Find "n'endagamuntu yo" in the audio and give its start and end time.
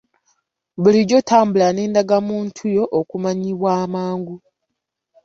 1.75-2.83